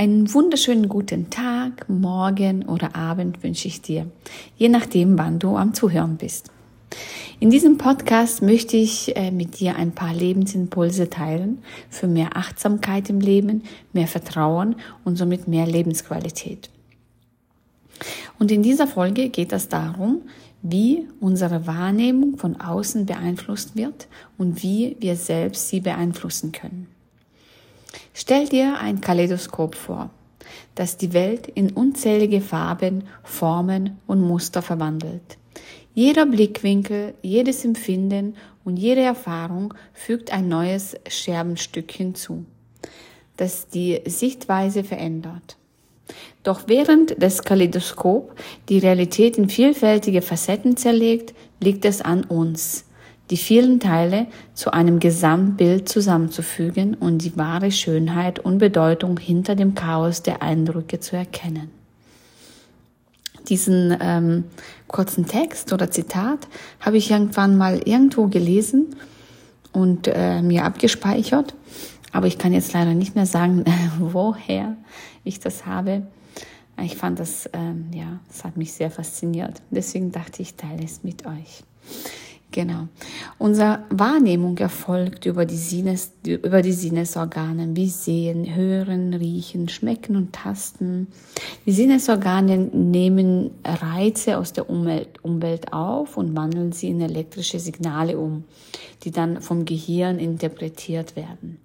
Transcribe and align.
Einen 0.00 0.32
wunderschönen 0.32 0.88
guten 0.88 1.28
Tag, 1.28 1.86
Morgen 1.90 2.64
oder 2.64 2.96
Abend 2.96 3.42
wünsche 3.42 3.68
ich 3.68 3.82
dir, 3.82 4.06
je 4.56 4.70
nachdem, 4.70 5.18
wann 5.18 5.38
du 5.38 5.58
am 5.58 5.74
Zuhören 5.74 6.16
bist. 6.16 6.50
In 7.38 7.50
diesem 7.50 7.76
Podcast 7.76 8.40
möchte 8.40 8.78
ich 8.78 9.14
äh, 9.14 9.30
mit 9.30 9.60
dir 9.60 9.76
ein 9.76 9.92
paar 9.92 10.14
Lebensimpulse 10.14 11.10
teilen 11.10 11.58
für 11.90 12.06
mehr 12.06 12.34
Achtsamkeit 12.34 13.10
im 13.10 13.20
Leben, 13.20 13.64
mehr 13.92 14.06
Vertrauen 14.06 14.76
und 15.04 15.16
somit 15.16 15.48
mehr 15.48 15.66
Lebensqualität. 15.66 16.70
Und 18.38 18.50
in 18.50 18.62
dieser 18.62 18.86
Folge 18.86 19.28
geht 19.28 19.52
es 19.52 19.68
darum, 19.68 20.22
wie 20.62 21.06
unsere 21.20 21.66
Wahrnehmung 21.66 22.38
von 22.38 22.58
außen 22.58 23.04
beeinflusst 23.04 23.76
wird 23.76 24.08
und 24.38 24.62
wie 24.62 24.96
wir 24.98 25.16
selbst 25.16 25.68
sie 25.68 25.80
beeinflussen 25.80 26.52
können. 26.52 26.86
Stell 28.14 28.48
dir 28.48 28.78
ein 28.78 29.00
Kaleidoskop 29.00 29.74
vor, 29.74 30.10
das 30.74 30.96
die 30.96 31.12
Welt 31.12 31.46
in 31.46 31.70
unzählige 31.72 32.40
Farben, 32.40 33.04
Formen 33.22 33.98
und 34.06 34.20
Muster 34.20 34.62
verwandelt. 34.62 35.38
Jeder 35.94 36.26
Blickwinkel, 36.26 37.14
jedes 37.22 37.64
Empfinden 37.64 38.36
und 38.64 38.76
jede 38.76 39.00
Erfahrung 39.00 39.74
fügt 39.92 40.32
ein 40.32 40.48
neues 40.48 40.96
Scherbenstück 41.08 41.90
hinzu, 41.90 42.44
das 43.36 43.68
die 43.68 44.00
Sichtweise 44.06 44.84
verändert. 44.84 45.56
Doch 46.42 46.62
während 46.66 47.20
das 47.22 47.42
Kaleidoskop 47.42 48.34
die 48.68 48.78
Realität 48.78 49.36
in 49.36 49.48
vielfältige 49.48 50.22
Facetten 50.22 50.76
zerlegt, 50.76 51.34
liegt 51.60 51.84
es 51.84 52.00
an 52.00 52.24
uns, 52.24 52.84
die 53.30 53.36
vielen 53.36 53.78
Teile 53.78 54.26
zu 54.54 54.72
einem 54.72 54.98
Gesamtbild 54.98 55.88
zusammenzufügen 55.88 56.94
und 56.94 57.18
die 57.18 57.36
wahre 57.36 57.70
Schönheit 57.70 58.40
und 58.40 58.58
Bedeutung 58.58 59.18
hinter 59.18 59.54
dem 59.54 59.74
Chaos 59.74 60.22
der 60.22 60.42
Eindrücke 60.42 60.98
zu 60.98 61.16
erkennen. 61.16 61.70
Diesen 63.48 63.96
ähm, 64.00 64.44
kurzen 64.88 65.26
Text 65.26 65.72
oder 65.72 65.90
Zitat 65.90 66.48
habe 66.80 66.98
ich 66.98 67.10
irgendwann 67.10 67.56
mal 67.56 67.80
irgendwo 67.84 68.26
gelesen 68.26 68.96
und 69.72 70.08
äh, 70.08 70.42
mir 70.42 70.64
abgespeichert, 70.64 71.54
aber 72.12 72.26
ich 72.26 72.38
kann 72.38 72.52
jetzt 72.52 72.72
leider 72.72 72.94
nicht 72.94 73.14
mehr 73.14 73.26
sagen, 73.26 73.64
woher 73.98 74.76
ich 75.24 75.38
das 75.40 75.66
habe. 75.66 76.02
Ich 76.82 76.96
fand 76.96 77.18
das, 77.18 77.48
ähm, 77.52 77.90
ja, 77.92 78.20
es 78.30 78.42
hat 78.42 78.56
mich 78.56 78.72
sehr 78.72 78.90
fasziniert. 78.90 79.60
Deswegen 79.70 80.12
dachte 80.12 80.42
ich, 80.42 80.54
teile 80.54 80.82
es 80.82 81.04
mit 81.04 81.26
euch. 81.26 81.62
Genau. 82.52 82.88
Unsere 83.38 83.84
Wahrnehmung 83.90 84.58
erfolgt 84.58 85.24
über 85.24 85.46
die, 85.46 85.56
Sinnes, 85.56 86.12
über 86.24 86.62
die 86.62 86.72
Sinnesorgane 86.72 87.76
wie 87.76 87.88
Sehen, 87.88 88.56
Hören, 88.56 89.14
Riechen, 89.14 89.68
Schmecken 89.68 90.16
und 90.16 90.32
Tasten. 90.32 91.06
Die 91.64 91.72
Sinnesorgane 91.72 92.58
nehmen 92.58 93.52
Reize 93.64 94.36
aus 94.36 94.52
der 94.52 94.68
Umwelt, 94.68 95.22
Umwelt 95.22 95.72
auf 95.72 96.16
und 96.16 96.34
wandeln 96.34 96.72
sie 96.72 96.88
in 96.88 97.00
elektrische 97.00 97.60
Signale 97.60 98.18
um, 98.18 98.42
die 99.04 99.12
dann 99.12 99.40
vom 99.40 99.64
Gehirn 99.64 100.18
interpretiert 100.18 101.14
werden. 101.14 101.58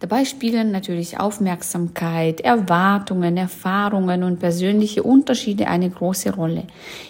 Dabei 0.00 0.24
spielen 0.24 0.72
natürlich 0.72 1.18
Aufmerksamkeit, 1.18 2.42
Erwartungen, 2.42 3.36
Erfahrungen 3.36 4.24
und 4.24 4.38
persönliche 4.38 5.02
Unterschiede 5.02 5.68
eine 5.68 5.88
große 5.88 6.34
Rolle. 6.34 6.64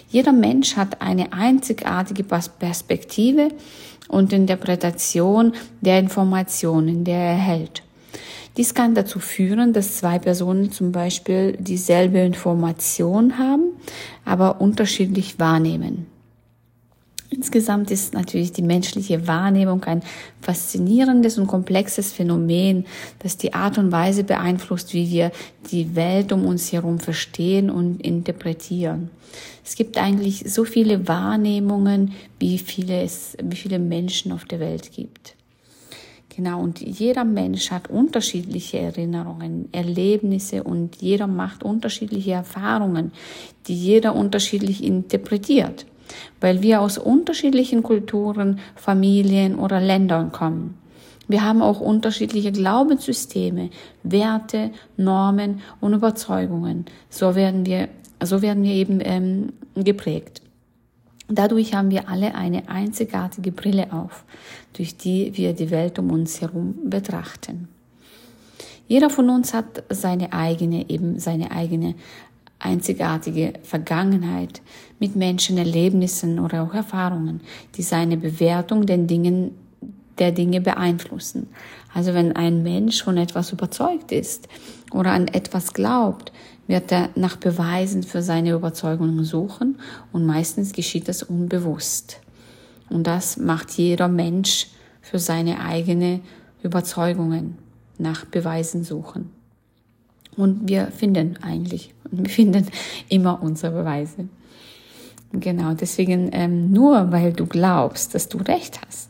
Jeder 0.09 0.31
Mensch 0.31 0.77
hat 0.77 1.01
eine 1.01 1.33
einzigartige 1.33 2.23
Perspektive 2.23 3.49
und 4.07 4.31
Interpretation 4.31 5.53
der 5.81 5.99
Informationen, 5.99 7.03
die 7.03 7.11
er 7.11 7.31
erhält. 7.31 7.83
Dies 8.55 8.73
kann 8.73 8.95
dazu 8.95 9.19
führen, 9.19 9.73
dass 9.73 9.97
zwei 9.97 10.17
Personen 10.17 10.71
zum 10.71 10.91
Beispiel 10.91 11.55
dieselbe 11.59 12.19
Information 12.19 13.37
haben, 13.37 13.73
aber 14.25 14.61
unterschiedlich 14.61 15.39
wahrnehmen. 15.39 16.07
Insgesamt 17.29 17.91
ist 17.91 18.13
natürlich 18.13 18.53
die 18.53 18.61
menschliche 18.61 19.27
Wahrnehmung 19.27 19.83
ein 19.83 20.01
faszinierendes 20.41 21.37
und 21.37 21.47
komplexes 21.47 22.13
Phänomen, 22.13 22.85
das 23.19 23.35
die 23.35 23.53
Art 23.53 23.77
und 23.77 23.91
Weise 23.91 24.23
beeinflusst, 24.23 24.93
wie 24.93 25.11
wir 25.11 25.31
die 25.71 25.95
Welt 25.95 26.31
um 26.31 26.45
uns 26.45 26.71
herum 26.71 26.99
verstehen 26.99 27.69
und 27.69 28.01
interpretieren. 28.01 29.09
Es 29.65 29.75
gibt 29.75 29.97
eigentlich 29.97 30.49
so 30.51 30.63
viele 30.63 31.07
Wahrnehmungen, 31.09 32.13
wie 32.39 32.57
viele, 32.57 33.01
es, 33.01 33.35
wie 33.43 33.57
viele 33.57 33.79
Menschen 33.79 34.31
auf 34.31 34.45
der 34.45 34.61
Welt 34.61 34.93
gibt. 34.93 35.35
Genau, 36.33 36.61
und 36.61 36.79
jeder 36.79 37.25
Mensch 37.25 37.71
hat 37.71 37.89
unterschiedliche 37.89 38.77
Erinnerungen, 38.77 39.67
Erlebnisse 39.73 40.63
und 40.63 40.95
jeder 41.01 41.27
macht 41.27 41.63
unterschiedliche 41.63 42.31
Erfahrungen, 42.31 43.11
die 43.67 43.75
jeder 43.75 44.15
unterschiedlich 44.15 44.83
interpretiert 44.83 45.85
weil 46.39 46.61
wir 46.61 46.81
aus 46.81 46.97
unterschiedlichen 46.97 47.83
Kulturen, 47.83 48.59
Familien 48.75 49.55
oder 49.55 49.79
Ländern 49.79 50.31
kommen. 50.31 50.77
Wir 51.27 51.43
haben 51.43 51.61
auch 51.61 51.81
unterschiedliche 51.81 52.51
Glaubenssysteme, 52.51 53.69
Werte, 54.03 54.71
Normen 54.95 55.61
und 55.81 55.93
Überzeugungen. 55.93 56.85
So 57.09 57.35
werden 57.35 57.65
wir, 57.65 57.89
so 58.23 58.41
werden 58.41 58.63
wir 58.63 58.73
eben 58.73 58.99
ähm, 59.03 59.53
geprägt. 59.75 60.41
Dadurch 61.29 61.73
haben 61.73 61.91
wir 61.91 62.07
alle 62.07 62.35
eine 62.35 62.69
einzigartige 62.69 63.51
Brille 63.51 63.91
auf, 63.91 64.23
durch 64.73 64.95
die 64.95 65.35
wir 65.35 65.51
die 65.51 65.69
Welt 65.71 65.99
um 65.99 66.11
uns 66.11 66.39
herum 66.39 66.75
betrachten. 66.85 67.67
Jeder 68.87 69.09
von 69.09 69.29
uns 69.29 69.53
hat 69.53 69.83
seine 69.89 70.31
eigene, 70.31 70.89
eben 70.89 71.19
seine 71.19 71.51
eigene 71.51 71.95
einzigartige 72.59 73.53
Vergangenheit 73.63 74.61
mit 74.99 75.15
Menschenerlebnissen 75.15 76.39
oder 76.39 76.63
auch 76.63 76.73
Erfahrungen, 76.73 77.41
die 77.75 77.83
seine 77.83 78.17
Bewertung 78.17 78.85
den 78.85 79.07
Dingen, 79.07 79.51
der 80.17 80.31
Dinge 80.31 80.61
beeinflussen. 80.61 81.47
Also 81.93 82.13
wenn 82.13 82.35
ein 82.35 82.63
Mensch 82.63 83.03
von 83.03 83.17
etwas 83.17 83.51
überzeugt 83.51 84.11
ist 84.11 84.47
oder 84.91 85.11
an 85.11 85.27
etwas 85.27 85.73
glaubt, 85.73 86.31
wird 86.67 86.91
er 86.91 87.09
nach 87.15 87.37
Beweisen 87.37 88.03
für 88.03 88.21
seine 88.21 88.51
Überzeugungen 88.51 89.23
suchen 89.23 89.77
und 90.11 90.25
meistens 90.25 90.73
geschieht 90.73 91.07
das 91.07 91.23
unbewusst. 91.23 92.19
Und 92.89 93.07
das 93.07 93.37
macht 93.37 93.71
jeder 93.71 94.07
Mensch 94.07 94.67
für 95.01 95.19
seine 95.19 95.61
eigene 95.61 96.21
Überzeugungen 96.63 97.57
nach 97.97 98.25
Beweisen 98.25 98.83
suchen. 98.83 99.31
Und 100.35 100.67
wir 100.69 100.87
finden 100.87 101.37
eigentlich, 101.41 101.93
wir 102.11 102.29
finden 102.29 102.67
immer 103.09 103.41
unsere 103.41 103.71
Beweise. 103.73 104.27
Genau, 105.33 105.73
deswegen 105.73 106.29
ähm, 106.31 106.71
nur 106.71 107.11
weil 107.11 107.33
du 107.33 107.45
glaubst, 107.45 108.15
dass 108.15 108.29
du 108.29 108.37
recht 108.37 108.79
hast, 108.85 109.09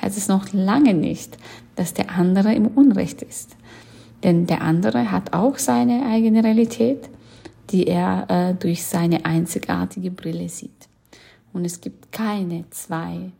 heißt 0.00 0.16
es 0.16 0.28
noch 0.28 0.52
lange 0.52 0.94
nicht, 0.94 1.36
dass 1.74 1.92
der 1.92 2.10
andere 2.10 2.54
im 2.54 2.66
Unrecht 2.68 3.22
ist. 3.22 3.56
Denn 4.22 4.46
der 4.46 4.62
andere 4.62 5.10
hat 5.10 5.32
auch 5.32 5.58
seine 5.58 6.06
eigene 6.06 6.42
Realität, 6.42 7.08
die 7.70 7.86
er 7.86 8.26
äh, 8.28 8.54
durch 8.54 8.84
seine 8.84 9.24
einzigartige 9.24 10.10
Brille 10.10 10.48
sieht. 10.48 10.88
Und 11.52 11.64
es 11.64 11.80
gibt 11.80 12.12
keine 12.12 12.64
zwei 12.70 13.32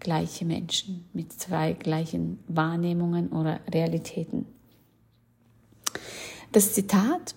gleiche 0.00 0.44
Menschen 0.44 1.04
mit 1.12 1.32
zwei 1.32 1.72
gleichen 1.72 2.38
Wahrnehmungen 2.48 3.28
oder 3.28 3.60
Realitäten. 3.72 4.46
Das 6.52 6.72
Zitat, 6.72 7.34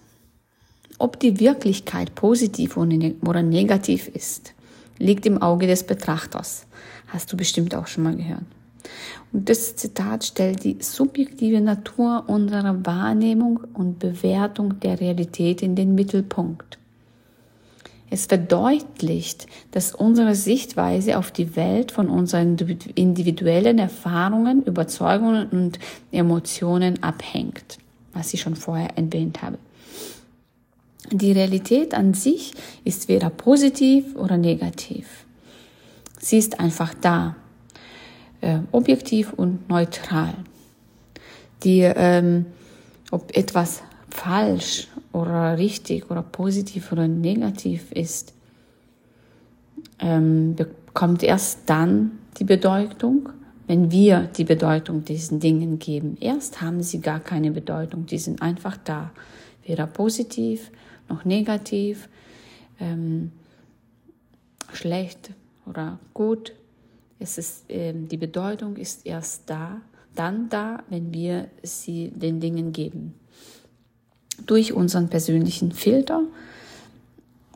ob 1.01 1.19
die 1.19 1.39
Wirklichkeit 1.39 2.16
positiv 2.16 2.78
oder 2.78 3.41
negativ 3.41 4.07
ist, 4.07 4.53
liegt 4.97 5.25
im 5.25 5.41
Auge 5.41 5.67
des 5.67 5.84
Betrachters. 5.84 6.66
Hast 7.07 7.31
du 7.31 7.38
bestimmt 7.38 7.75
auch 7.75 7.88
schon 7.88 8.03
mal 8.03 8.16
gehört. 8.16 8.44
Und 9.31 9.50
das 9.50 9.75
Zitat 9.75 10.23
stellt 10.23 10.63
die 10.63 10.78
subjektive 10.79 11.62
Natur 11.62 12.25
unserer 12.28 12.85
Wahrnehmung 12.85 13.62
und 13.74 14.00
Bewertung 14.00 14.80
der 14.80 15.00
Realität 15.00 15.62
in 15.62 15.75
den 15.75 15.95
Mittelpunkt. 15.95 16.77
Es 18.09 18.25
verdeutlicht, 18.25 19.48
dass 19.71 19.95
unsere 19.95 20.36
Sichtweise 20.36 21.18
auf 21.18 21.31
die 21.31 21.56
Welt 21.56 21.92
von 21.92 22.09
unseren 22.09 22.57
individuellen 22.95 23.80
Erfahrungen, 23.80 24.63
Überzeugungen 24.63 25.48
und 25.48 25.80
Emotionen 26.12 27.01
abhängt 27.03 27.77
was 28.13 28.33
ich 28.33 28.42
schon 28.42 28.56
vorher 28.56 28.98
erwähnt 28.98 29.42
habe. 29.42 29.57
Die 31.12 31.34
Realität 31.34 31.94
an 31.94 32.13
sich 32.13 32.54
ist 32.86 33.10
weder 33.10 33.30
positiv 33.30 34.16
oder 34.16 34.38
negativ. 34.38 35.25
Sie 36.19 36.38
ist 36.38 36.60
einfach 36.60 36.94
da, 36.94 37.36
äh, 38.40 38.60
objektiv 38.72 39.34
und 39.34 39.68
neutral. 39.68 40.34
Die, 41.63 41.81
ähm, 41.81 42.46
ob 43.12 43.36
etwas 43.36 43.84
falsch 44.10 44.88
oder 45.12 45.58
richtig 45.58 46.10
oder 46.10 46.22
positiv 46.22 46.94
oder 46.94 47.10
negativ 47.10 47.92
ist, 47.92 48.34
ähm, 50.00 50.56
bekommt 50.56 51.24
erst 51.24 51.69
dann 51.69 52.19
die 52.38 52.46
Bedeutung, 52.46 53.30
wenn 53.68 53.92
wir 53.92 54.30
die 54.38 54.46
Bedeutung 54.46 55.04
diesen 55.04 55.42
Dingen 55.42 55.78
geben. 55.78 56.18
Erst 56.22 56.62
haben 56.62 56.81
sie 56.81 57.02
gar 57.02 57.19
keine 57.19 57.52
Bedeutung, 57.52 58.06
die 58.06 58.18
sind 58.18 58.42
einfach 58.42 58.78
da, 58.78 59.12
weder 59.66 59.88
positiv 59.88 60.72
noch 61.12 61.25
negativ, 61.25 62.10
ähm, 62.80 63.31
schlecht 64.74 65.31
oder 65.66 66.00
gut. 66.13 66.54
Es 67.19 67.38
ist, 67.38 67.66
ähm, 67.69 68.08
die 68.08 68.18
Bedeutung 68.18 68.78
ist 68.78 69.06
erst 69.06 69.50
da, 69.50 69.81
dann 70.16 70.50
da, 70.50 70.84
wenn 70.90 71.13
wir 71.13 71.48
sie 71.63 72.10
den 72.10 72.40
Dingen 72.40 72.72
geben. 72.72 73.13
Durch 74.46 74.74
unseren 74.74 75.08
persönlichen 75.10 75.72
Filter 75.72 76.24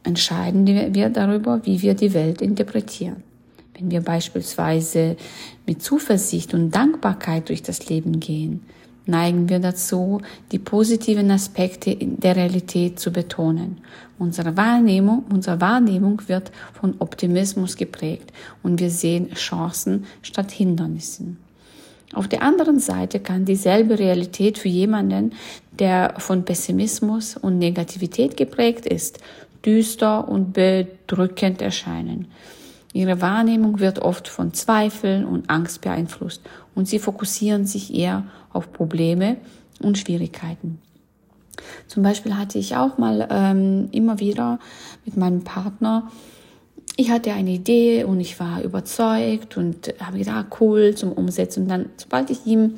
entscheiden 0.03 0.67
wir 0.67 1.09
darüber, 1.09 1.65
wie 1.65 1.81
wir 1.81 1.95
die 1.95 2.13
Welt 2.13 2.41
interpretieren. 2.41 3.23
Wenn 3.73 3.89
wir 3.89 4.01
beispielsweise 4.01 5.17
mit 5.65 5.81
Zuversicht 5.81 6.53
und 6.53 6.69
Dankbarkeit 6.69 7.49
durch 7.49 7.63
das 7.63 7.89
Leben 7.89 8.19
gehen, 8.19 8.61
neigen 9.05 9.49
wir 9.49 9.59
dazu, 9.59 10.21
die 10.51 10.59
positiven 10.59 11.29
Aspekte 11.31 11.95
der 11.99 12.35
Realität 12.35 12.99
zu 12.99 13.11
betonen. 13.11 13.77
Unsere 14.17 14.55
Wahrnehmung, 14.57 15.25
unsere 15.29 15.59
Wahrnehmung 15.61 16.21
wird 16.27 16.51
von 16.73 16.95
Optimismus 16.99 17.75
geprägt 17.75 18.31
und 18.63 18.79
wir 18.79 18.89
sehen 18.89 19.31
Chancen 19.33 20.05
statt 20.21 20.51
Hindernissen. 20.51 21.37
Auf 22.13 22.27
der 22.27 22.43
anderen 22.43 22.79
Seite 22.79 23.19
kann 23.19 23.45
dieselbe 23.45 23.99
Realität 23.99 24.57
für 24.57 24.69
jemanden, 24.69 25.33
der 25.71 26.13
von 26.17 26.45
Pessimismus 26.45 27.35
und 27.35 27.59
Negativität 27.59 28.37
geprägt 28.37 28.85
ist, 28.85 29.19
düster 29.65 30.27
und 30.29 30.53
bedrückend 30.53 31.61
erscheinen. 31.61 32.27
Ihre 32.93 33.19
Wahrnehmung 33.19 33.81
wird 33.81 33.99
oft 33.99 34.29
von 34.29 34.53
Zweifeln 34.53 35.25
und 35.25 35.49
Angst 35.49 35.81
beeinflusst 35.81 36.41
und 36.75 36.87
sie 36.87 36.99
fokussieren 36.99 37.65
sich 37.65 37.93
eher 37.93 38.25
auf 38.51 38.71
Probleme 38.71 39.37
und 39.81 39.97
Schwierigkeiten. 39.97 40.79
Zum 41.87 42.03
Beispiel 42.03 42.37
hatte 42.37 42.59
ich 42.59 42.75
auch 42.75 42.97
mal 42.97 43.27
ähm, 43.31 43.87
immer 43.91 44.19
wieder 44.19 44.59
mit 45.05 45.17
meinem 45.17 45.43
Partner, 45.43 46.11
ich 46.97 47.11
hatte 47.11 47.33
eine 47.33 47.51
Idee 47.51 48.05
und 48.05 48.21
ich 48.21 48.39
war 48.39 48.61
überzeugt 48.61 49.57
und 49.57 49.93
habe 49.99 50.17
gedacht, 50.17 50.45
ah, 50.49 50.57
cool 50.61 50.95
zum 50.95 51.11
Umsetzen. 51.11 51.63
Und 51.63 51.69
dann, 51.69 51.89
sobald 51.97 52.29
ich 52.29 52.45
ihm 52.45 52.75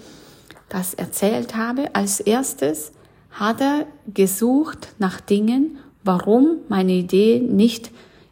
das 0.70 0.96
erzählt 0.96 1.56
habe, 1.56 1.94
als 1.96 2.20
erstes 2.20 2.94
hat 3.32 3.62
er 3.62 3.86
gesucht 4.12 4.90
nach 4.98 5.22
Dingen, 5.22 5.78
warum 6.04 6.58
meine 6.68 6.94
Idee 6.94 7.40
nicht 7.40 7.92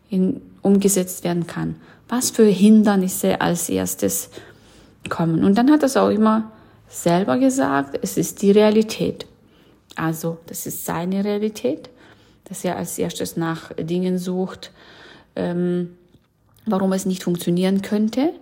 in, 0.10 0.42
umgesetzt 0.64 1.24
werden 1.24 1.46
kann. 1.46 1.76
Was 2.10 2.32
für 2.32 2.46
Hindernisse 2.46 3.42
als 3.42 3.70
erstes 3.70 4.30
kommen. 5.10 5.44
Und 5.44 5.58
dann 5.58 5.72
hat 5.72 5.84
er 5.84 5.88
es 5.88 5.98
auch 5.98 6.10
immer 6.10 6.52
selber 6.88 7.38
gesagt, 7.38 8.00
es 8.02 8.18
ist 8.18 8.42
die 8.42 8.52
Realität. 8.52 9.26
Also, 9.96 10.38
das 10.48 10.66
ist 10.66 10.86
seine 10.86 11.24
Realität, 11.24 11.90
dass 12.46 12.64
er 12.64 12.78
als 12.78 12.98
erstes 12.98 13.38
nach 13.38 13.72
Dingen 13.78 14.18
sucht, 14.18 14.72
ähm, 15.36 15.96
warum 16.66 16.94
es 16.94 17.06
nicht 17.06 17.24
funktionieren 17.24 17.82
könnte. 17.82 18.34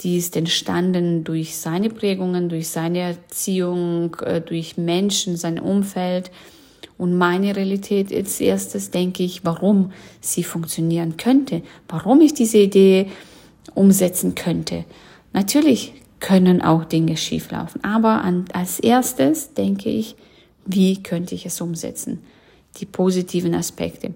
Die 0.00 0.18
ist 0.18 0.36
entstanden 0.36 1.24
durch 1.24 1.56
seine 1.56 1.88
Prägungen, 1.88 2.50
durch 2.50 2.68
seine 2.68 2.98
Erziehung, 2.98 4.14
äh, 4.16 4.42
durch 4.42 4.76
Menschen, 4.76 5.36
sein 5.36 5.58
Umfeld. 5.58 6.30
Und 6.98 7.16
meine 7.16 7.56
Realität 7.56 8.12
als 8.12 8.40
erstes 8.40 8.90
denke 8.90 9.22
ich, 9.22 9.44
warum 9.44 9.92
sie 10.20 10.44
funktionieren 10.44 11.16
könnte, 11.16 11.62
warum 11.88 12.20
ich 12.20 12.34
diese 12.34 12.58
Idee 12.58 13.08
umsetzen 13.74 14.34
könnte. 14.34 14.84
Natürlich 15.32 15.94
können 16.20 16.62
auch 16.62 16.84
Dinge 16.84 17.16
schieflaufen, 17.16 17.84
aber 17.84 18.22
an, 18.22 18.46
als 18.52 18.80
erstes 18.80 19.54
denke 19.54 19.90
ich, 19.90 20.16
wie 20.64 21.02
könnte 21.02 21.34
ich 21.34 21.46
es 21.46 21.60
umsetzen? 21.60 22.22
Die 22.78 22.86
positiven 22.86 23.54
Aspekte. 23.54 24.14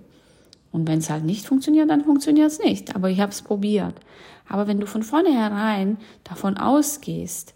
Und 0.73 0.89
wenn 0.89 0.99
es 0.99 1.11
halt 1.11 1.25
nicht 1.25 1.47
funktioniert, 1.47 1.91
dann 1.91 2.05
funktioniert 2.05 2.51
es 2.51 2.59
nicht. 2.59 2.95
Aber 2.95 3.11
ich 3.11 3.21
habe 3.21 3.33
es 3.33 3.43
probiert. 3.43 3.95
Aber 4.49 4.67
wenn 4.67 4.81
du 4.81 4.87
von 4.87 5.03
vornherein 5.03 5.99
davon 6.25 6.57
ausgehst, 6.57 7.55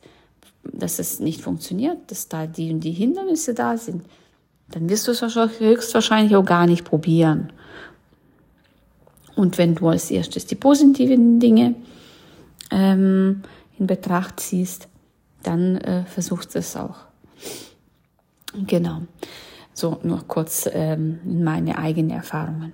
dass 0.62 0.98
es 0.98 1.20
nicht 1.20 1.40
funktioniert, 1.40 1.98
dass 2.08 2.28
da 2.28 2.46
die 2.46 2.72
und 2.72 2.80
die 2.80 2.92
Hindernisse 2.92 3.54
da 3.54 3.76
sind, 3.76 4.04
dann 4.70 4.88
wirst 4.88 5.06
du 5.06 5.12
es 5.12 5.20
höchstwahrscheinlich 5.20 6.34
auch 6.36 6.44
gar 6.44 6.66
nicht 6.66 6.84
probieren. 6.84 7.52
Und 9.36 9.58
wenn 9.58 9.74
du 9.74 9.88
als 9.88 10.10
erstes 10.10 10.46
die 10.46 10.54
positiven 10.54 11.40
Dinge 11.40 11.74
ähm, 12.70 13.42
in 13.78 13.86
Betracht 13.86 14.40
ziehst, 14.40 14.88
dann 15.42 15.76
äh, 15.78 16.04
versuchst 16.04 16.56
es 16.56 16.76
auch. 16.76 16.96
Genau. 18.66 19.02
So, 19.72 19.98
nur 20.02 20.22
kurz 20.26 20.68
ähm, 20.72 21.18
meine 21.24 21.78
eigenen 21.78 22.10
Erfahrungen. 22.10 22.72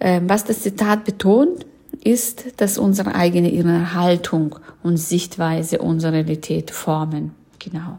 Ähm, 0.00 0.28
was 0.28 0.44
das 0.44 0.60
Zitat 0.60 1.04
betont, 1.04 1.64
ist, 2.04 2.60
dass 2.60 2.78
unsere 2.78 3.14
eigene 3.14 3.50
innere 3.50 3.94
Haltung 3.94 4.56
und 4.82 4.98
Sichtweise 4.98 5.78
unsere 5.78 6.12
Realität 6.12 6.70
formen. 6.70 7.32
Genau. 7.58 7.98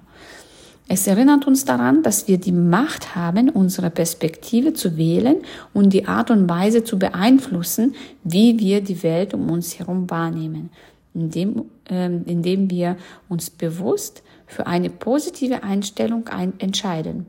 Es 0.87 1.05
erinnert 1.05 1.45
uns 1.45 1.65
daran, 1.65 2.01
dass 2.01 2.27
wir 2.27 2.39
die 2.39 2.51
Macht 2.51 3.15
haben, 3.15 3.49
unsere 3.49 3.91
Perspektive 3.91 4.73
zu 4.73 4.97
wählen 4.97 5.37
und 5.71 5.93
die 5.93 6.07
Art 6.07 6.31
und 6.31 6.49
Weise 6.49 6.83
zu 6.83 6.97
beeinflussen, 6.97 7.93
wie 8.23 8.57
wir 8.57 8.81
die 8.81 9.03
Welt 9.03 9.35
um 9.35 9.51
uns 9.51 9.77
herum 9.77 10.09
wahrnehmen, 10.09 10.71
indem, 11.19 11.65
äh, 11.89 12.05
indem 12.05 12.69
wir 12.69 12.97
uns 13.27 13.49
bewusst 13.49 14.23
für 14.47 14.67
eine 14.67 14.89
positive 14.89 15.63
Einstellung 15.63 16.27
ein 16.27 16.53
entscheiden. 16.59 17.25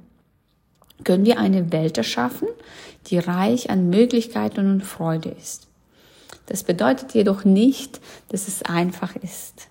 Können 1.05 1.25
wir 1.25 1.39
eine 1.39 1.73
Welt 1.73 1.99
erschaffen, 1.99 2.49
die 3.07 3.19
reich 3.19 3.71
an 3.71 3.91
Möglichkeiten 3.91 4.71
und 4.71 4.85
Freude 4.85 5.31
ist. 5.31 5.67
Das 6.47 6.63
bedeutet 6.63 7.15
jedoch 7.15 7.45
nicht, 7.45 8.01
dass 8.29 8.49
es 8.49 8.63
einfach 8.63 9.17
ist 9.17 9.71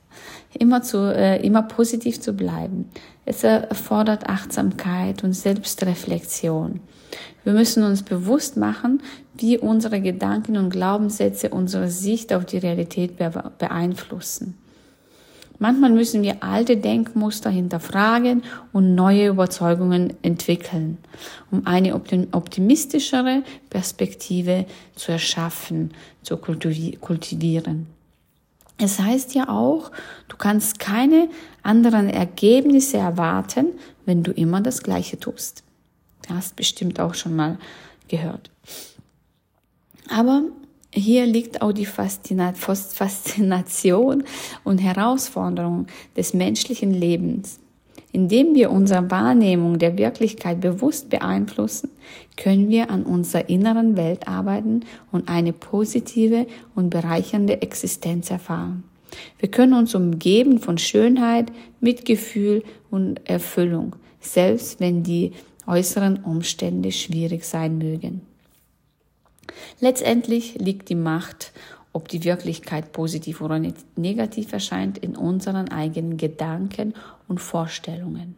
immer 0.53 0.81
zu, 0.81 1.13
äh, 1.13 1.45
immer 1.45 1.63
positiv 1.63 2.19
zu 2.19 2.33
bleiben. 2.33 2.89
Es 3.25 3.43
erfordert 3.43 4.27
Achtsamkeit 4.27 5.23
und 5.23 5.33
Selbstreflexion. 5.33 6.81
Wir 7.43 7.53
müssen 7.53 7.83
uns 7.83 8.03
bewusst 8.03 8.57
machen, 8.57 9.01
wie 9.35 9.57
unsere 9.57 10.01
Gedanken 10.01 10.57
und 10.57 10.69
Glaubenssätze 10.69 11.49
unsere 11.49 11.89
Sicht 11.89 12.33
auf 12.33 12.45
die 12.45 12.57
Realität 12.57 13.13
beeinflussen. 13.57 14.57
Manchmal 15.61 15.91
müssen 15.91 16.23
wir 16.23 16.41
alte 16.41 16.77
Denkmuster 16.77 17.49
hinterfragen 17.49 18.43
und 18.71 18.95
neue 18.95 19.27
Überzeugungen 19.27 20.13
entwickeln, 20.21 20.97
um 21.51 21.67
eine 21.67 21.95
optimistischere 21.95 23.43
Perspektive 23.69 24.65
zu 24.95 25.11
erschaffen, 25.11 25.91
zu 26.23 26.37
kultivieren. 26.37 27.87
Es 28.77 28.99
heißt 28.99 29.35
ja 29.35 29.49
auch, 29.49 29.91
du 30.29 30.37
kannst 30.37 30.79
keine 30.79 31.27
anderen 31.61 32.09
Ergebnisse 32.09 32.95
erwarten, 32.95 33.67
wenn 34.05 34.23
du 34.23 34.31
immer 34.31 34.61
das 34.61 34.81
Gleiche 34.81 35.19
tust. 35.19 35.63
Hast 36.29 36.55
bestimmt 36.55 36.99
auch 36.99 37.15
schon 37.15 37.35
mal 37.35 37.57
gehört. 38.07 38.51
Aber 40.09 40.43
hier 40.93 41.25
liegt 41.25 41.61
auch 41.61 41.71
die 41.71 41.85
Faszination 41.85 44.25
und 44.63 44.79
Herausforderung 44.79 45.87
des 46.17 46.33
menschlichen 46.33 46.93
Lebens. 46.93 47.59
Indem 48.11 48.55
wir 48.55 48.71
unsere 48.71 49.11
Wahrnehmung 49.11 49.77
der 49.77 49.99
Wirklichkeit 49.99 50.61
bewusst 50.61 51.11
beeinflussen, 51.11 51.91
können 52.37 52.69
wir 52.69 52.89
an 52.89 53.03
unserer 53.03 53.49
inneren 53.49 53.97
Welt 53.97 54.27
arbeiten 54.27 54.79
und 55.11 55.29
eine 55.29 55.53
positive 55.53 56.47
und 56.73 56.89
bereichernde 56.89 57.61
Existenz 57.61 58.31
erfahren. 58.31 58.83
Wir 59.37 59.49
können 59.49 59.73
uns 59.73 59.93
umgeben 59.93 60.57
von 60.57 60.79
Schönheit, 60.79 61.51
Mitgefühl 61.81 62.63
und 62.89 63.29
Erfüllung, 63.29 63.95
selbst 64.19 64.79
wenn 64.79 65.03
die 65.03 65.33
äußeren 65.69 66.23
Umstände 66.23 66.91
schwierig 66.91 67.45
sein 67.45 67.77
mögen. 67.77 68.21
Letztendlich 69.79 70.55
liegt 70.55 70.89
die 70.89 70.95
Macht 70.95 71.53
ob 71.93 72.07
die 72.07 72.23
Wirklichkeit 72.23 72.91
positiv 72.91 73.41
oder 73.41 73.59
negativ 73.95 74.53
erscheint, 74.53 74.97
in 74.97 75.15
unseren 75.15 75.69
eigenen 75.69 76.17
Gedanken 76.17 76.93
und 77.27 77.39
Vorstellungen. 77.39 78.35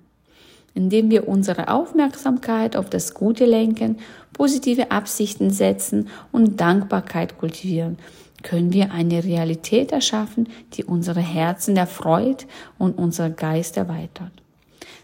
Indem 0.73 1.11
wir 1.11 1.27
unsere 1.27 1.67
Aufmerksamkeit 1.67 2.77
auf 2.77 2.89
das 2.89 3.13
Gute 3.13 3.45
lenken, 3.45 3.97
positive 4.31 4.89
Absichten 4.89 5.49
setzen 5.49 6.07
und 6.31 6.61
Dankbarkeit 6.61 7.37
kultivieren, 7.37 7.97
können 8.41 8.71
wir 8.71 8.91
eine 8.91 9.23
Realität 9.23 9.91
erschaffen, 9.91 10.47
die 10.73 10.85
unsere 10.85 11.19
Herzen 11.19 11.75
erfreut 11.75 12.47
und 12.79 12.97
unser 12.97 13.29
Geist 13.29 13.75
erweitert. 13.75 14.31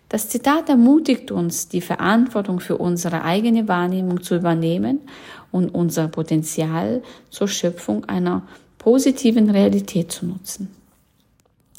Das 0.10 0.30
Zitat 0.30 0.70
ermutigt 0.70 1.32
uns, 1.32 1.68
die 1.68 1.82
Verantwortung 1.82 2.62
für 2.62 2.78
unsere 2.78 3.24
eigene 3.24 3.68
Wahrnehmung 3.68 4.24
zu 4.24 4.36
übernehmen 4.36 5.02
und 5.52 5.70
unser 5.70 6.08
Potenzial 6.08 7.02
zur 7.30 7.50
Schöpfung 7.50 8.06
einer 8.06 8.44
positiven 8.78 9.50
Realität 9.50 10.12
zu 10.12 10.26
nutzen. 10.26 10.70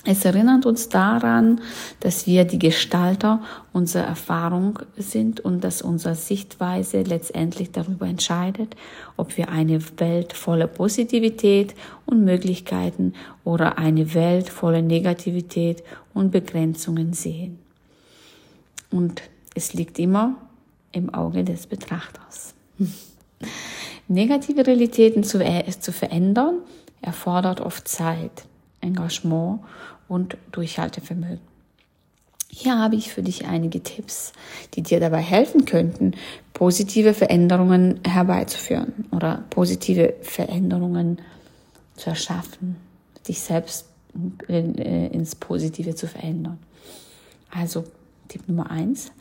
Es 0.05 0.25
erinnert 0.25 0.65
uns 0.65 0.89
daran, 0.89 1.61
dass 2.01 2.27
wir 2.27 2.45
die 2.45 2.59
Gestalter 2.59 3.43
unserer 3.73 4.05
Erfahrung 4.05 4.79
sind 4.97 5.41
und 5.41 5.65
dass 5.65 5.83
unsere 5.83 6.15
Sichtweise 6.15 7.03
letztendlich 7.03 7.73
darüber 7.73 8.07
entscheidet, 8.07 8.77
ob 9.17 9.37
wir 9.37 9.49
eine 9.49 9.81
Welt 9.99 10.35
voller 10.35 10.67
Positivität 10.67 11.75
und 12.07 12.25
Möglichkeiten 12.25 13.15
oder 13.45 13.77
eine 13.77 14.15
Welt 14.15 14.49
voller 14.49 14.83
Negativität 14.83 15.83
und 16.15 16.31
Begrenzungen 16.31 17.13
sehen. 17.13 17.59
Und 18.91 19.23
es 19.55 19.75
liegt 19.75 19.99
immer 19.99 20.37
im 20.93 21.13
Auge 21.13 21.45
des 21.45 21.67
Betrachters. 21.67 22.55
Negative 24.09 24.67
Realitäten 24.67 25.23
zu, 25.23 25.39
zu 25.81 25.93
verändern 25.93 26.61
erfordert 27.03 27.61
oft 27.61 27.87
Zeit. 27.87 28.45
Engagement 28.81 29.61
und 30.09 30.37
Durchhaltevermögen. 30.53 31.41
Hier 32.51 32.79
habe 32.79 32.97
ich 32.97 33.13
für 33.13 33.23
dich 33.23 33.47
einige 33.47 33.83
Tipps, 33.83 34.33
die 34.75 34.83
dir 34.83 35.01
dabei 35.01 35.21
helfen 35.21 35.65
könnten, 35.65 36.13
positive 36.55 37.13
Veränderungen 37.13 38.01
herbeizuführen 38.05 39.07
oder 39.11 39.45
positive 39.51 40.15
Veränderungen 40.23 41.21
zu 41.95 42.11
erschaffen, 42.11 42.77
dich 43.27 43.41
selbst 43.41 43.87
äh, 44.49 45.07
ins 45.09 45.35
Positive 45.35 45.95
zu 45.95 46.07
verändern. 46.07 46.59
Also 47.51 47.85
Tipp 48.29 48.49
Nummer 48.49 48.71
eins, 48.71 49.13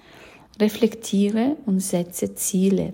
reflektiere 0.59 1.57
und 1.65 1.79
setze 1.79 2.35
Ziele 2.35 2.93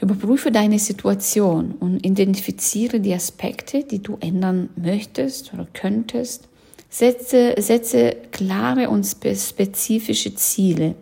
Überprüfe 0.00 0.50
deine 0.50 0.78
Situation 0.78 1.72
und 1.72 2.04
identifiziere 2.04 3.00
die 3.00 3.14
Aspekte, 3.14 3.82
die 3.82 4.02
du 4.02 4.18
ändern 4.20 4.68
möchtest 4.76 5.54
oder 5.54 5.66
könntest. 5.72 6.48
Setze, 6.90 7.54
setze 7.58 8.16
klare 8.30 8.90
und 8.90 9.04
spezifische 9.04 10.34
Ziele, 10.34 10.94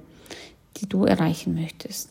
die 0.77 0.89
du 0.89 1.05
erreichen 1.05 1.55
möchtest 1.55 2.09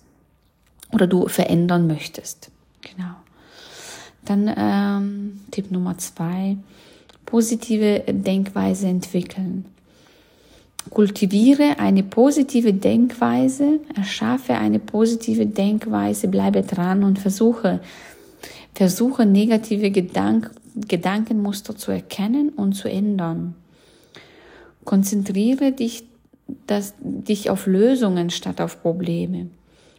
oder 0.91 1.07
du 1.07 1.27
verändern 1.27 1.87
möchtest. 1.87 2.51
Genau. 2.81 3.15
Dann 4.25 4.53
ähm, 4.55 5.41
Tipp 5.51 5.71
Nummer 5.71 5.97
zwei, 5.97 6.57
positive 7.25 8.03
Denkweise 8.07 8.87
entwickeln. 8.87 9.65
Kultiviere 10.89 11.79
eine 11.79 12.03
positive 12.03 12.73
Denkweise, 12.73 13.79
erschaffe 13.95 14.55
eine 14.55 14.79
positive 14.79 15.45
Denkweise, 15.45 16.27
bleibe 16.27 16.61
dran 16.61 17.03
und 17.03 17.19
versuche, 17.19 17.79
versuche 18.73 19.25
negative 19.25 19.91
Gedank 19.91 20.51
Gedankenmuster 20.75 21.75
zu 21.75 21.91
erkennen 21.91 22.49
und 22.49 22.73
zu 22.73 22.89
ändern. 22.89 23.55
Konzentriere 24.85 25.71
dich, 25.71 26.03
das, 26.67 26.95
dich 26.99 27.49
auf 27.49 27.67
Lösungen 27.67 28.29
statt 28.29 28.59
auf 28.59 28.81
Probleme. 28.81 29.47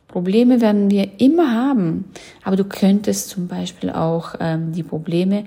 Probleme 0.09 0.61
werden 0.61 0.91
wir 0.91 1.21
immer 1.21 1.53
haben, 1.53 2.05
aber 2.43 2.57
du 2.57 2.65
könntest 2.65 3.31
zum 3.31 3.49
Beispiel 3.49 3.91
auch 3.91 4.35
ähm, 4.41 4.73
die 4.73 4.83
Probleme 4.83 5.45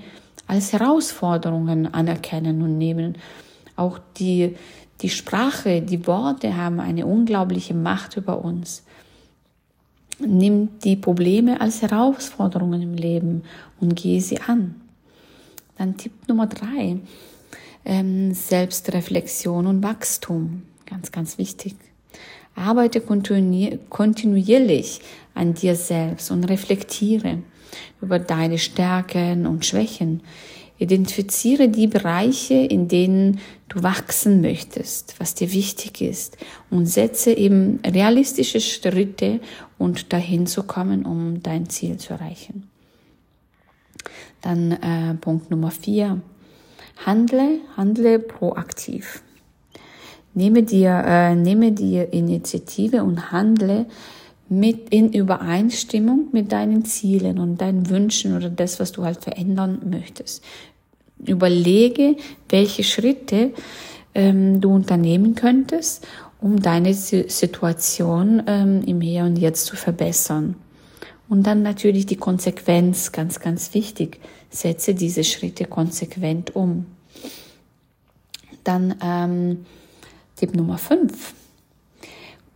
als 0.48 0.74
Herausforderungen 0.74 1.94
anerkennen 1.94 2.62
und 2.62 2.77
nehmen. 2.77 3.17
Auch 3.75 4.00
die, 4.17 4.56
die 5.01 5.09
Sprache, 5.09 5.81
die 5.81 6.07
Worte 6.07 6.57
haben 6.57 6.79
eine 6.79 7.05
unglaubliche 7.05 7.73
Macht 7.73 8.17
über 8.17 8.43
uns. 8.43 8.83
Nimm 10.19 10.69
die 10.83 10.95
Probleme 10.95 11.61
als 11.61 11.83
Herausforderungen 11.83 12.81
im 12.81 12.95
Leben 12.95 13.43
und 13.79 13.95
gehe 13.95 14.21
sie 14.21 14.41
an. 14.41 14.81
Dann 15.77 15.97
Tipp 15.97 16.13
Nummer 16.27 16.47
drei, 16.47 16.97
ähm, 17.85 18.33
Selbstreflexion 18.33 19.67
und 19.67 19.83
Wachstum. 19.83 20.63
Ganz, 20.87 21.11
ganz 21.11 21.37
wichtig. 21.37 21.75
Arbeite 22.55 23.01
kontinuierlich 23.01 25.01
an 25.35 25.53
dir 25.53 25.75
selbst 25.75 26.31
und 26.31 26.45
reflektiere 26.45 27.43
über 28.01 28.17
deine 28.17 28.57
Stärken 28.57 29.45
und 29.45 29.63
Schwächen. 29.63 30.23
Identifiziere 30.79 31.69
die 31.69 31.88
Bereiche, 31.88 32.53
in 32.53 32.88
denen 32.88 33.39
du 33.67 33.81
wachsen 33.81 34.41
möchtest, 34.41 35.19
was 35.19 35.34
dir 35.34 35.51
wichtig 35.51 36.01
ist 36.01 36.38
und 36.69 36.86
setze 36.86 37.31
eben 37.31 37.79
realistische 37.86 38.62
Schritte 38.62 39.39
und 39.77 40.13
dahin 40.13 40.46
zu 40.46 40.63
kommen, 40.63 41.05
um 41.05 41.41
dein 41.41 41.69
Ziel 41.69 41.98
zu 41.98 42.13
erreichen. 42.13 42.69
Dann 44.41 44.72
äh, 44.72 45.15
Punkt 45.15 45.50
Nummer 45.50 45.72
vier. 45.72 46.22
Handle, 47.05 47.60
handle 47.75 48.19
proaktiv. 48.19 49.22
Nehme 50.34 50.63
dir, 50.63 51.03
äh, 51.05 51.36
nehme 51.36 51.72
dir 51.72 52.13
Initiative 52.13 53.03
und 53.03 53.31
handle 53.31 53.88
mit 54.49 54.89
in 54.89 55.11
Übereinstimmung 55.11 56.27
mit 56.31 56.51
deinen 56.51 56.85
Zielen 56.85 57.39
und 57.39 57.59
deinen 57.61 57.89
Wünschen 57.89 58.35
oder 58.35 58.49
das, 58.49 58.79
was 58.79 58.91
du 58.91 59.03
halt 59.03 59.23
verändern 59.23 59.81
möchtest. 59.89 60.43
Überlege, 61.25 62.15
welche 62.49 62.83
Schritte 62.83 63.51
ähm, 64.13 64.61
du 64.61 64.73
unternehmen 64.73 65.35
könntest, 65.35 66.07
um 66.39 66.61
deine 66.61 66.93
Situation 66.93 68.43
ähm, 68.47 68.83
im 68.85 69.01
Hier 69.01 69.23
und 69.23 69.37
Jetzt 69.37 69.65
zu 69.65 69.75
verbessern. 69.75 70.55
Und 71.29 71.43
dann 71.43 71.61
natürlich 71.61 72.05
die 72.05 72.15
Konsequenz, 72.15 73.11
ganz, 73.11 73.39
ganz 73.39 73.73
wichtig. 73.73 74.19
Setze 74.49 74.93
diese 74.93 75.23
Schritte 75.23 75.65
konsequent 75.65 76.55
um. 76.55 76.85
Dann 78.63 78.95
ähm, 79.03 79.65
Tipp 80.35 80.55
Nummer 80.55 80.77
5 80.77 81.33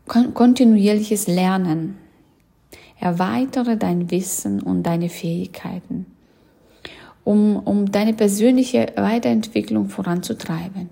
kontinuierliches 0.08 1.27
Lernen. 1.27 1.98
Erweitere 3.00 3.77
dein 3.77 4.12
Wissen 4.12 4.62
und 4.62 4.84
deine 4.84 5.10
Fähigkeiten, 5.10 6.05
um, 7.24 7.58
um 7.58 7.91
deine 7.91 8.13
persönliche 8.13 8.93
Weiterentwicklung 8.96 9.89
voranzutreiben. 9.89 10.89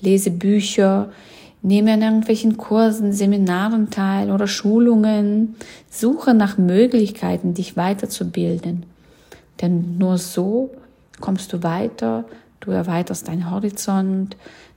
Lese 0.00 0.30
Bücher, 0.30 1.10
nehme 1.62 1.94
an 1.94 2.02
irgendwelchen 2.02 2.58
Kursen, 2.58 3.12
Seminaren 3.12 3.90
teil 3.90 4.30
oder 4.30 4.46
Schulungen. 4.46 5.56
Suche 5.90 6.34
nach 6.34 6.58
Möglichkeiten, 6.58 7.54
dich 7.54 7.76
weiterzubilden. 7.76 8.84
Denn 9.62 9.96
nur 9.96 10.18
so 10.18 10.70
kommst 11.20 11.52
du 11.54 11.62
weiter, 11.62 12.26
du 12.60 12.70
erweiterst 12.70 13.28
deinen 13.28 13.50
Horizont, 13.50 14.36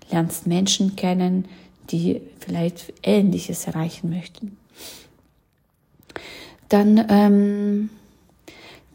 lernst 0.10 0.48
Menschen 0.48 0.96
kennen, 0.96 1.46
die 1.92 2.22
vielleicht 2.40 2.94
Ähnliches 3.04 3.68
erreichen 3.68 4.10
möchten. 4.10 4.58
Dann 6.70 7.06
ähm, 7.10 7.90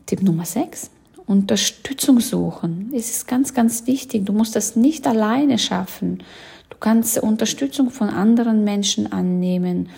Tipp 0.07 0.23
Nummer 0.23 0.45
6. 0.45 0.91
Unterstützung 1.27 2.21
suchen. 2.21 2.93
Es 2.95 3.11
ist 3.11 3.29
ganz, 3.29 3.55
ganz 3.55 3.87
wichtig. 3.87 4.27
Du 4.27 4.33
musst 4.33 4.55
das 4.57 4.77
nicht 4.77 5.07
alleine 5.07 5.59
schaffen. 5.59 6.23
Du 6.69 6.77
kannst 6.79 7.19
Unterstützung 7.19 7.91
von 7.91 8.09
anderen 8.09 8.65
Menschen 8.65 9.13
annehmen. 9.13 9.89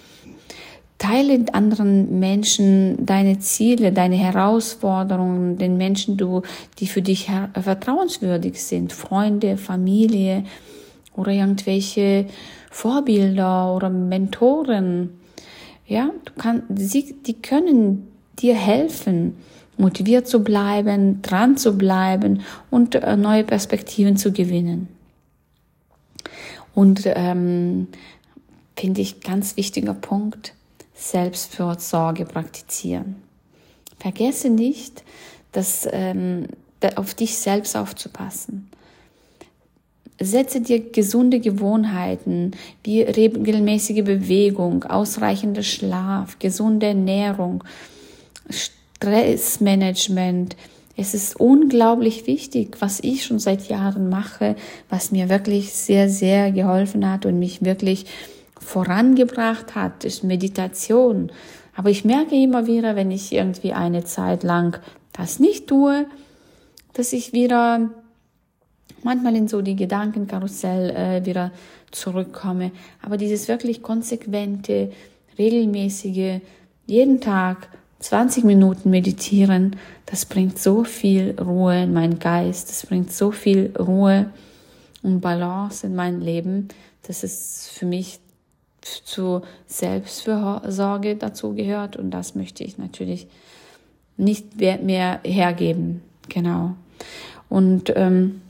Teile 0.99 1.39
mit 1.39 1.55
anderen 1.55 2.21
Menschen 2.21 3.05
deine 3.05 3.39
Ziele, 3.41 3.93
deine 3.93 4.17
Herausforderungen, 4.17 5.59
den 5.59 5.77
Menschen, 5.77 6.17
du, 6.17 6.43
die 6.79 6.87
für 6.87 7.03
dich 7.03 7.31
vertrauenswürdig 7.61 8.63
sind, 8.63 8.93
Freunde, 8.93 9.57
Familie 9.57 10.45
oder 11.17 11.33
irgendwelche 11.33 12.27
Vorbilder 12.75 13.73
oder 13.73 13.89
Mentoren. 13.89 15.21
Ja, 15.87 16.11
du 16.25 16.33
kannst, 16.37 16.65
sie, 16.75 17.15
die 17.25 17.35
können 17.41 18.09
dir 18.41 18.57
helfen, 18.57 19.37
motiviert 19.77 20.27
zu 20.27 20.43
bleiben, 20.43 21.23
dran 21.23 21.57
zu 21.57 21.79
bleiben 21.79 22.43
und 22.73 22.97
äh, 22.97 23.17
neue 23.17 23.45
Perspektiven 23.45 24.17
zu 24.17 24.33
gewinnen. 24.33 24.89
Und 26.75 27.03
ähm, 27.05 27.87
finde 28.77 29.03
ich 29.03 29.21
ganz 29.21 29.57
wichtiger 29.57 29.95
Punkt, 29.95 30.53
Selbstfürsorge 30.95 32.25
praktizieren. 32.25 33.15
Vergesse 34.01 34.51
nicht, 34.51 35.05
dass, 35.53 35.89
ähm, 35.93 36.49
auf 36.97 37.15
dich 37.15 37.39
selbst 37.39 37.77
aufzupassen. 37.77 38.69
Setze 40.21 40.61
dir 40.61 40.91
gesunde 40.91 41.41
Gewohnheiten 41.41 42.53
wie 42.85 43.03
regelmäßige 43.03 44.05
Bewegung, 44.05 44.85
ausreichender 44.85 45.63
Schlaf, 45.63 46.39
gesunde 46.39 46.87
Ernährung, 46.87 47.65
Stressmanagement. 48.49 50.57
Es 50.97 51.15
ist 51.15 51.41
unglaublich 51.41 52.29
wichtig, 52.29 52.77
was 52.79 53.01
ich 53.01 53.25
schon 53.25 53.41
seit 53.41 53.69
Jahren 53.69 54.09
mache, 54.09 54.55
was 54.89 55.11
mir 55.11 55.29
wirklich 55.29 55.73
sehr, 55.73 56.09
sehr 56.09 56.53
geholfen 56.53 57.11
hat 57.11 57.27
und 57.27 57.41
mich 57.41 57.65
wirklich 57.65 58.07
vorangebracht 58.61 59.75
hat, 59.75 60.05
ist 60.05 60.23
Meditation. 60.23 61.33
Aber 61.75 61.91
ich 61.91 62.05
merke 62.05 62.37
immer 62.37 62.69
wieder, 62.69 62.95
wenn 62.95 63.11
ich 63.11 63.33
irgendwie 63.33 63.73
eine 63.73 64.05
Zeit 64.05 64.45
lang 64.45 64.79
das 65.13 65.41
nicht 65.41 65.67
tue, 65.67 66.07
dass 66.93 67.13
ich 67.13 67.33
wieder 67.33 67.91
manchmal 69.05 69.37
in 69.37 69.49
so 69.49 69.63
die 69.63 69.77
Gedankenkarussell 69.77 70.91
äh, 70.91 71.27
wieder 71.27 71.53
zurückkomme. 71.91 72.73
Aber 73.03 73.17
dieses 73.17 73.49
wirklich 73.49 73.83
konsequente, 73.83 74.91
regelmäßige, 75.39 76.41
jeden 76.87 77.21
Tag 77.21 77.69
20 78.01 78.45
Minuten 78.45 78.91
meditieren, 78.91 79.77
das 80.07 80.27
bringt 80.27 80.59
so 80.59 80.85
viel 80.85 81.35
Ruhe 81.41 81.85
in 81.85 81.93
meinen 81.93 82.19
Geist, 82.19 82.69
das 82.69 82.87
bringt 82.87 83.13
so 83.13 83.31
viel 83.31 83.73
Ruhe 83.79 84.31
und 85.03 85.21
Balance 85.21 85.87
in 85.87 85.95
mein 85.95 86.21
Leben, 86.21 86.69
dass 87.07 87.23
es 87.23 87.69
für 87.73 87.87
mich 87.87 88.19
zur 88.81 89.43
Selbstfürsorge 89.67 91.17
dazu 91.17 91.55
gehört 91.55 91.97
und 91.97 92.11
das 92.11 92.35
möchte 92.35 92.65
ich 92.65 92.77
natürlich 92.77 93.27
nicht 94.17 94.57
mehr 94.57 95.21
hergeben. 95.25 96.03
Genau. 96.29 96.75
Und 97.49 97.93
ähm, 97.97 98.43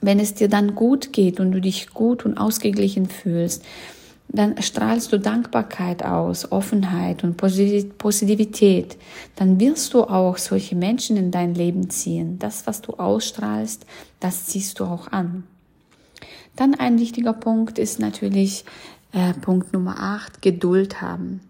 wenn 0.00 0.20
es 0.20 0.34
dir 0.34 0.48
dann 0.48 0.74
gut 0.74 1.12
geht 1.12 1.40
und 1.40 1.52
du 1.52 1.60
dich 1.60 1.90
gut 1.90 2.24
und 2.24 2.38
ausgeglichen 2.38 3.06
fühlst, 3.06 3.64
dann 4.28 4.60
strahlst 4.60 5.12
du 5.12 5.20
Dankbarkeit 5.20 6.04
aus, 6.04 6.50
Offenheit 6.50 7.22
und 7.22 7.36
Positivität. 7.36 8.98
Dann 9.36 9.60
wirst 9.60 9.94
du 9.94 10.02
auch 10.02 10.36
solche 10.36 10.74
Menschen 10.74 11.16
in 11.16 11.30
dein 11.30 11.54
Leben 11.54 11.90
ziehen. 11.90 12.38
Das, 12.38 12.66
was 12.66 12.82
du 12.82 12.94
ausstrahlst, 12.94 13.86
das 14.20 14.46
ziehst 14.46 14.80
du 14.80 14.84
auch 14.84 15.08
an. 15.08 15.44
Dann 16.56 16.74
ein 16.74 16.98
wichtiger 16.98 17.34
Punkt 17.34 17.78
ist 17.78 18.00
natürlich 18.00 18.64
äh, 19.12 19.32
Punkt 19.34 19.72
Nummer 19.72 20.00
8, 20.00 20.42
Geduld 20.42 21.00
haben. 21.00 21.40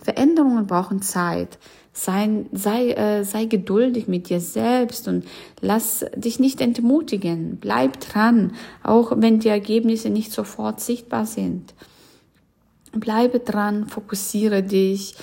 Veränderungen 0.00 0.66
brauchen 0.66 1.02
Zeit. 1.02 1.58
Sei, 1.98 2.44
sei, 2.52 2.92
äh, 2.92 3.24
sei 3.24 3.46
geduldig 3.46 4.06
mit 4.06 4.28
dir 4.28 4.40
selbst 4.40 5.08
und 5.08 5.24
lass 5.60 6.06
dich 6.14 6.38
nicht 6.38 6.60
entmutigen. 6.60 7.56
Bleib 7.60 7.98
dran, 7.98 8.52
auch 8.84 9.14
wenn 9.16 9.40
die 9.40 9.48
Ergebnisse 9.48 10.08
nicht 10.08 10.30
sofort 10.30 10.78
sichtbar 10.80 11.26
sind. 11.26 11.74
Bleibe 12.92 13.40
dran, 13.40 13.88
fokussiere 13.88 14.62
dich, 14.62 15.16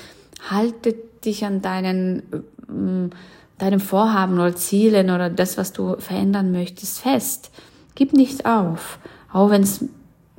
halte 0.49 0.95
dich 1.23 1.45
an 1.45 1.61
deinen, 1.61 2.19
äh, 2.67 3.09
deinem 3.57 3.79
Vorhaben 3.79 4.33
oder 4.33 4.57
Zielen 4.57 5.11
oder 5.11 5.29
das, 5.29 5.57
was 5.57 5.71
du 5.71 5.95
verändern 5.99 6.51
möchtest, 6.51 6.99
fest. 6.99 7.51
Gib 7.95 8.11
nicht 8.11 8.45
auf, 8.45 8.99
auch 9.31 9.49
wenn 9.49 9.63
es 9.63 9.85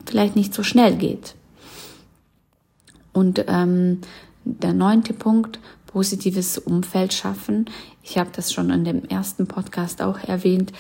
vielleicht 0.05 0.37
nicht 0.37 0.53
so 0.53 0.63
schnell 0.63 0.97
geht. 0.97 1.35
Und 3.15 3.43
ähm, 3.49 4.03
der 4.45 4.75
neunte 4.75 5.15
Punkt, 5.15 5.59
positives 5.97 6.59
Umfeld 6.59 7.15
schaffen. 7.15 7.71
Ich 8.03 8.19
habe 8.19 8.29
das 8.31 8.53
schon 8.53 8.69
in 8.69 8.85
dem 8.85 9.07
ersten 9.07 9.47
Podcast 9.47 10.03
auch 10.03 10.19
erwähnt. 10.19 10.71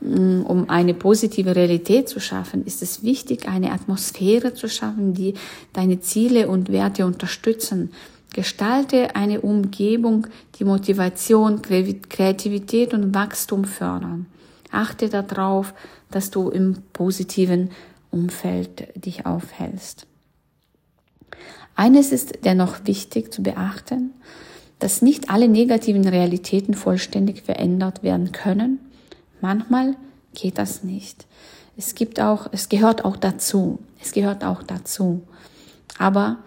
Mm, 0.00 0.44
um 0.46 0.70
eine 0.70 0.94
positive 0.94 1.54
Realität 1.54 2.08
zu 2.08 2.20
schaffen, 2.20 2.64
ist 2.64 2.80
es 2.80 3.02
wichtig, 3.02 3.48
eine 3.48 3.70
Atmosphäre 3.70 4.54
zu 4.54 4.66
schaffen, 4.70 5.12
die 5.12 5.34
deine 5.74 6.00
Ziele 6.00 6.48
und 6.48 6.72
Werte 6.72 7.04
unterstützen. 7.04 7.92
Gestalte 8.32 9.14
eine 9.14 9.42
Umgebung, 9.42 10.26
die 10.58 10.64
Motivation, 10.64 11.60
Kreativität 11.60 12.94
und 12.94 13.14
Wachstum 13.14 13.66
fördern. 13.66 14.24
Achte 14.70 15.10
darauf, 15.10 15.74
dass 16.10 16.30
du 16.30 16.48
im 16.48 16.78
positiven 16.94 17.72
Umfeld 18.10 18.88
dich 18.96 19.26
aufhältst. 19.26 20.06
Eines 21.74 22.10
ist 22.10 22.38
dennoch 22.46 22.86
wichtig 22.86 23.34
zu 23.34 23.42
beachten, 23.42 24.14
dass 24.78 25.02
nicht 25.02 25.30
alle 25.30 25.48
negativen 25.48 26.06
Realitäten 26.06 26.74
vollständig 26.74 27.42
verändert 27.42 28.02
werden 28.02 28.32
können. 28.32 28.78
Manchmal 29.40 29.96
geht 30.34 30.58
das 30.58 30.84
nicht. 30.84 31.26
Es 31.76 31.94
gibt 31.94 32.20
auch, 32.20 32.48
es 32.52 32.68
gehört 32.68 33.04
auch 33.04 33.16
dazu. 33.16 33.78
Es 34.02 34.12
gehört 34.12 34.44
auch 34.44 34.62
dazu. 34.62 35.22
Aber 35.98 36.38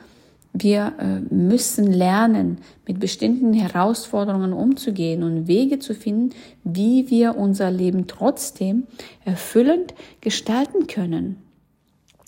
wir 0.54 0.94
äh, 1.00 1.34
müssen 1.34 1.92
lernen, 1.92 2.60
mit 2.88 3.00
bestimmten 3.00 3.54
Herausforderungen 3.54 4.54
umzugehen 4.54 5.22
und 5.24 5.48
Wege 5.48 5.80
zu 5.80 5.94
finden, 5.94 6.36
wie 6.64 7.10
wir 7.10 7.38
unser 7.38 7.70
Leben 7.70 8.08
trotzdem 8.08 8.88
erfüllend 9.26 9.94
gestalten 10.22 10.88
können. 10.88 11.38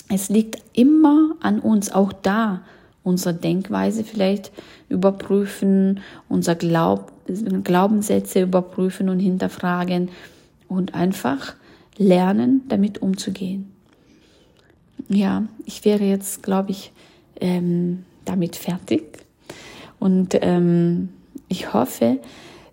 Es 0.09 0.29
liegt 0.29 0.61
immer 0.73 1.35
an 1.41 1.59
uns, 1.59 1.91
auch 1.91 2.13
da, 2.13 2.61
unsere 3.03 3.33
Denkweise 3.33 4.03
vielleicht 4.03 4.51
überprüfen, 4.89 6.01
unser 6.29 6.55
Glaub, 6.55 7.11
Glaubenssätze 7.63 8.41
überprüfen 8.41 9.09
und 9.09 9.19
hinterfragen 9.19 10.09
und 10.67 10.93
einfach 10.93 11.55
lernen, 11.97 12.61
damit 12.67 13.01
umzugehen. 13.01 13.71
Ja, 15.09 15.43
ich 15.65 15.83
wäre 15.83 16.03
jetzt, 16.03 16.43
glaube 16.43 16.71
ich, 16.71 16.91
ähm, 17.39 18.05
damit 18.25 18.55
fertig. 18.55 19.03
Und 19.99 20.37
ähm, 20.41 21.09
ich 21.47 21.73
hoffe, 21.73 22.19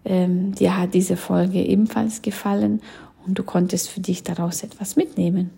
ähm, 0.05 0.55
dir 0.55 0.77
hat 0.77 0.95
diese 0.95 1.17
Folge 1.17 1.59
ebenfalls 1.59 2.23
gefallen 2.23 2.81
und 3.27 3.39
du 3.39 3.43
konntest 3.43 3.89
für 3.89 4.01
dich 4.01 4.23
daraus 4.23 4.63
etwas 4.63 4.97
mitnehmen. 4.97 5.51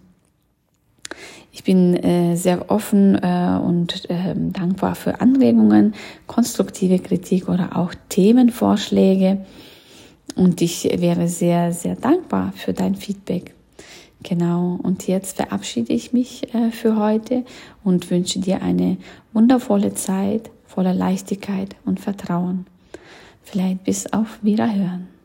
Ich 1.52 1.64
bin 1.64 1.96
äh, 1.96 2.36
sehr 2.36 2.70
offen 2.70 3.16
äh, 3.16 3.58
und 3.62 4.08
äh, 4.08 4.34
dankbar 4.34 4.94
für 4.94 5.20
Anregungen, 5.20 5.94
konstruktive 6.26 6.98
Kritik 6.98 7.48
oder 7.48 7.76
auch 7.76 7.92
Themenvorschläge. 8.08 9.44
Und 10.36 10.60
ich 10.62 10.84
wäre 10.84 11.28
sehr, 11.28 11.72
sehr 11.72 11.96
dankbar 11.96 12.52
für 12.54 12.72
dein 12.72 12.94
Feedback. 12.94 13.54
Genau. 14.22 14.78
Und 14.82 15.06
jetzt 15.06 15.36
verabschiede 15.36 15.92
ich 15.92 16.12
mich 16.12 16.54
äh, 16.54 16.70
für 16.70 16.96
heute 16.96 17.44
und 17.82 18.10
wünsche 18.10 18.38
dir 18.38 18.62
eine 18.62 18.98
wundervolle 19.32 19.94
Zeit 19.94 20.50
voller 20.66 20.94
Leichtigkeit 20.94 21.74
und 21.84 21.98
Vertrauen. 21.98 22.66
Vielleicht 23.42 23.82
bis 23.84 24.12
auf 24.12 24.38
Wiederhören. 24.42 25.19